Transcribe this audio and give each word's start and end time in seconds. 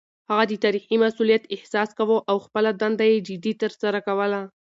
هغه 0.29 0.43
د 0.49 0.53
تاريخي 0.63 0.95
مسووليت 1.03 1.43
احساس 1.55 1.89
کاوه 1.97 2.17
او 2.31 2.37
خپله 2.45 2.69
دنده 2.81 3.05
يې 3.11 3.17
جدي 3.27 3.53
ترسره 3.61 3.99
کوله. 4.07 4.41